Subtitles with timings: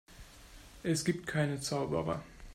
[0.81, 2.23] Es gibt keine Zauberer.